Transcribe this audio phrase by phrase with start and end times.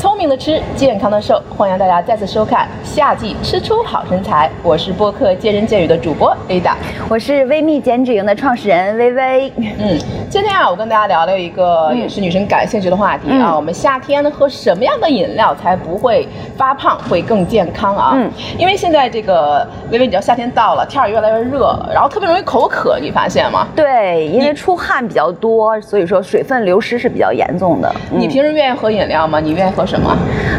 [0.00, 4.50] 冲聪明的吃，健康的瘦，欢迎大家再次收看夏季吃出好身材。
[4.62, 6.74] 我是播客见人见语的主播 Ada，
[7.08, 9.50] 我是微蜜减脂营的创始人微微。
[9.56, 9.98] 嗯，
[10.28, 18.12] 今天啊，我跟大家聊聊一个也是女生感兴趣的话题啊，我们夏天喝什么样的饮料才不会发胖，会更健康啊？
[18.14, 23.66] 嗯，因为现在这个微微，你知道夏天到了，天儿越来越热，然后特别容易口渴，你发现吗？
[23.74, 27.90] 对，因为出汗比较多，所以说水分流失是比较严重的。
[28.10, 29.40] 你平时愿意喝饮料吗？
[29.40, 30.09] 你愿意喝什么？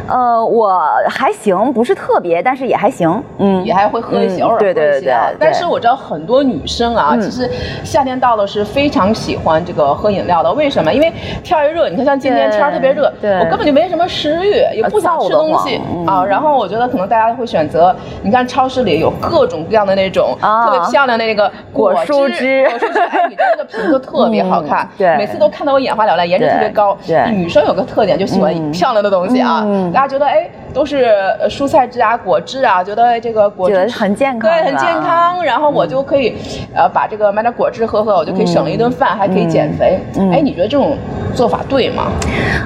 [0.08, 3.22] 呃，我还行，不是特别，但是也还行。
[3.38, 5.16] 嗯，也还会喝一些，偶尔喝一些。
[5.40, 7.50] 但是我知道很多女生啊，其实
[7.84, 10.52] 夏天到了是非常喜欢这个喝饮料的。
[10.54, 10.94] 为什么？
[10.94, 11.12] 因为
[11.44, 16.24] 天一热，你看像今天天特别热，我根本就没什么食欲，也不想吃东西啊。
[16.26, 26.98] 然后我觉得可能大家会选择，你看超市里有各种各样的那种特别漂亮的那个果蔬汁，果蔬汁，哎，你的那个瓶子特别好看，对，每次都看到我眼花缭乱，颜值特别高。
[27.06, 30.50] 对，女生有个特点就喜欢漂亮的东西啊，大家觉得哎。
[30.74, 31.06] 都是
[31.50, 35.44] 蔬菜汁啊，果汁啊，觉得这个果汁很健康，对，很健康。
[35.44, 36.34] 然后我就可以，
[36.74, 40.00] 呃，把这个买点果汁喝喝，我就可以省了一顿饭，还可以减肥。
[40.32, 40.96] 哎，你觉得这种
[41.32, 42.12] 做法对吗？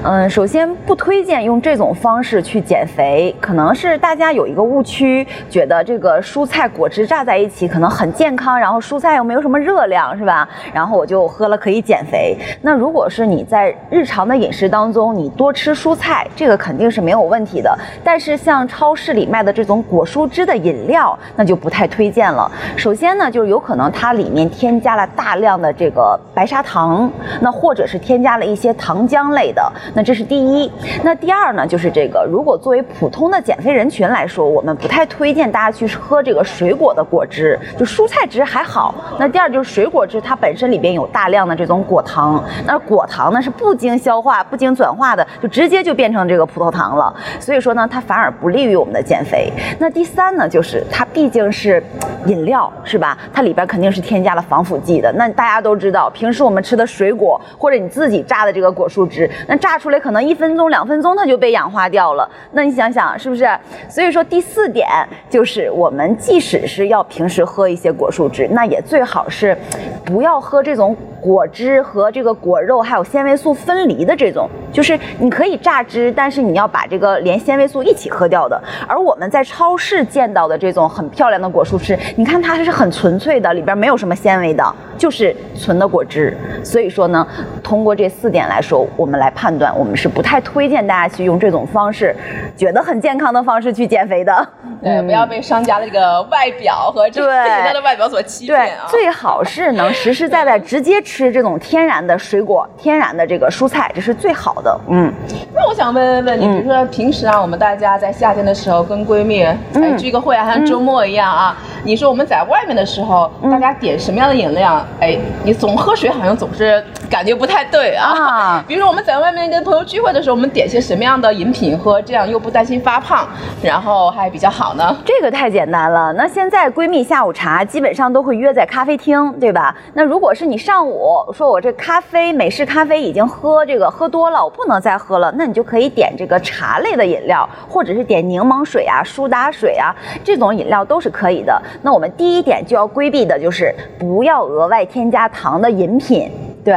[0.04, 10.48] 嗯，首先不推荐用这种方式去减肥，可能是大家有一个误区，觉得这个蔬菜果汁榨在一起可能很健康，然后蔬菜又没有什么热量，是吧？
[10.74, 12.38] 然后我就喝了可以减肥。
[12.62, 17.78] 那如果是你在日常的饮食当中，你多吃蔬菜，这个肯定是没有问题的。
[18.04, 22.50] 但是像超市里卖的这种果蔬汁的饮料，那就不太推荐了。
[22.76, 27.10] 首先呢，就是有可能它里面添加了大量的这个白砂糖，
[27.42, 29.62] 那或者是添加了一一些糖浆类的，
[29.94, 30.72] 那这是第一。
[31.04, 38.96] 那第二呢，就是这个如果作为普通的减肥人群来说，我们不太推荐大家去喝这个水果的果汁，就蔬菜汁还好。
[39.20, 47.14] 那第二就是水果汁，它本身里边有大量的这种果糖，那果糖呢是不经消化、不经转化的，就直接就变成这个葡萄糖了。
[47.40, 47.88] 所以说呢。
[47.96, 49.50] 它反而不利于我们的减肥。
[49.80, 51.82] 那第三呢，就是它毕竟是
[52.26, 53.18] 饮料，是吧？
[53.34, 55.12] 它里边肯定是添加了防腐剂的。
[55.14, 62.30] 那大家都知道，平时我们吃的水果或者你自己榨的这个果蔬汁，那榨出来可能一分钟、两分钟它就被氧化掉了。
[62.52, 63.48] 那你想想是不是？
[63.90, 64.88] 所以说第四点
[65.30, 69.58] 就是，我们即使是要平时喝一些果蔬汁，那也最好是
[70.04, 74.48] 不要喝这种果汁和这个果肉还有纤维素分离的这种。
[74.72, 78.62] 就是你可以榨汁，但是你要把这个连纤维素一起喝掉的。
[78.88, 86.38] 而我们在超市见到的这种很漂亮的果蔬汁，你看它是很纯粹的，里边没有什么纤维的，就是纯的果汁。
[86.64, 87.26] 所以说呢，
[87.64, 92.16] 通过这四点来说，我们来判断，我们是不太推荐大家去用这种方式，
[92.56, 94.48] 觉得很健康的方式去减肥的。
[94.86, 97.26] 对，不要被商家的这个外表和这
[97.64, 98.86] 他的外表所欺骗啊。
[98.88, 104.80] 最好是能实实在在直接吃这种天然的水果、天然的这个蔬菜，这是最好的。
[104.88, 105.12] 嗯，
[105.56, 111.58] 那我想问问问你，比如说平时啊，我们大家在夏天的时候跟闺蜜哎聚个会啊，像周末一样啊。
[111.86, 114.84] 你说我们在外面的时候，大家点什么样的饮料？
[115.00, 118.66] 哎，你总喝水好像总是感觉不太对啊。
[118.68, 123.28] 比如说我们在外面跟朋友聚会的时候，我们点些什么样的饮品喝，这样又不担心发胖，
[123.62, 124.98] 然后还比较好呢？
[125.06, 126.12] 这个太简单了。
[126.14, 129.76] 那现在闺蜜下午茶基本上都会约在咖啡厅，对吧？
[129.94, 134.44] 那如果是你上午说我这咖啡美式咖啡已经喝这个喝多了。
[134.44, 141.62] 我不能再喝了，那你就可以点这个茶类的饮料，或者是点柠檬水啊、苏打水啊，这种饮料都是可以的。
[141.82, 146.32] 那我们第一点就要规避的就是不要额外添加糖的饮品。
[146.64, 146.74] 对，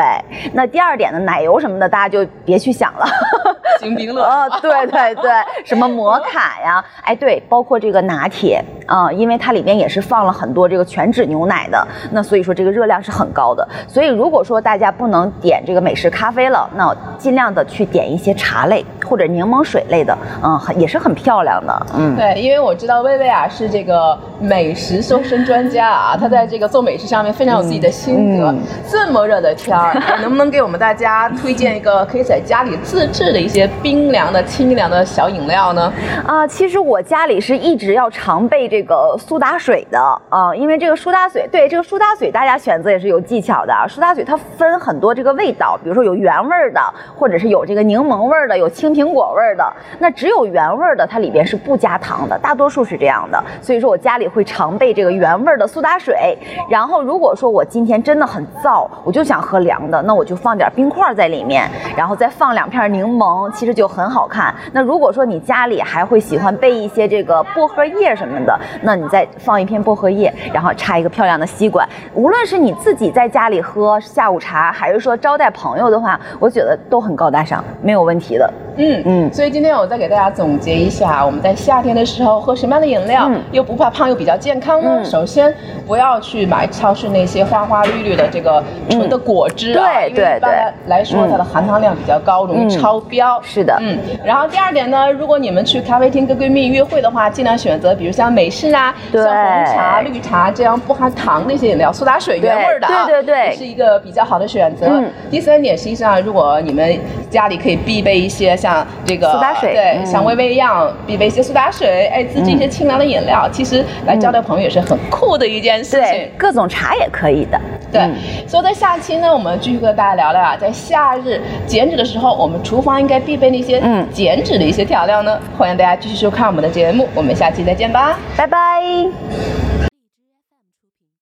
[0.52, 3.06] 那第二点呢，奶油什么的大家就别去想了。
[3.80, 5.30] 行冰乐 啊，对对对，
[5.64, 13.66] 什么摩卡呀，哎对，包括这个拿铁啊，因为它里面也是放了很多这个全脂牛奶的，那所以说这个热量是很高的。
[13.86, 21.86] 所以如果说大家不能点这个美式咖啡了，那尽量的去点一些茶类或者柠檬水类的，嗯，也是很漂亮的。
[21.96, 28.54] 嗯，对，因为我知道薇薇啊是这个美食瘦身专家啊，她在这个做美食上面非常有自己的心得。
[28.90, 29.94] 这么热的天儿。
[30.22, 35.92] 能不能给我们大家推荐一个可以在家里自制的一些冰凉的、清凉的小饮料呢？
[36.26, 39.98] 啊，其实我家里是一直要常备这这个苏打水的
[40.28, 43.74] 啊，因为这个苏打水，对这个苏打水大家选择也是有技巧的。
[43.88, 46.80] 苏打水它分很多这个味道，比如说有原味的，
[47.16, 49.72] 或者是有这个柠檬味的，有青苹果味的。
[49.98, 53.42] 那只有原味的，它里边是不加糖的，大多数是这样的。
[53.60, 56.38] 所以说我家里会常备这个原味的苏打水。
[56.70, 59.58] 然后如果说我今天真的很燥，我就想喝。
[59.58, 64.54] 凉的，那我就放点冰块在里面，然后再放两片柠檬，其实就很好看。
[64.72, 71.88] 那如果说你家里还会喜欢备一些这个薄荷叶什么的，那你再放一片薄荷叶，然后插一个漂亮的吸管。
[72.14, 78.52] 无论是你自己在家里喝下午茶，还是说招待朋友的话，我觉得都很高大上，没有问题的。
[78.78, 85.04] 嗯嗯，所以今天我再给大家总结一下，我们在夏天的时候喝什么样的饮料，又不怕胖又比较健康呢？
[85.04, 85.52] 首先
[85.86, 90.50] 不要去买超市那些花花绿绿的这个纯的果汁啊，对对对，
[90.86, 93.40] 来说它的含糖量比较高，容易超标。
[93.42, 93.98] 是的，嗯。
[94.24, 105.02] 然后第二点呢，如果你们去咖啡厅跟闺蜜约会的话，尽量选择比如像美式啊，像红茶、绿茶这样不含糖那些饮料，苏打水原味的啊，对对对，是一个比较好的选择。
[105.30, 106.98] 第三点，实际上如果你们
[107.28, 108.67] 家里可以必备一些像
[109.04, 116.28] 这个苏打水，对，像微微一样必备一些苏打水，哎，自制一些清凉的饮料，其实来交交朋友也是很酷的一件事情。
[116.36, 117.60] 各种茶也可以的。
[117.90, 118.02] 对，
[118.46, 123.82] 所以在下期呢，我们继续跟大家聊聊啊，在夏日减脂的时候，我们厨房应该必备那些
[124.12, 125.38] 减脂的一些调料呢。
[125.56, 129.67] 欢迎大家继续收看我们的节目，我们下期再见吧，拜拜。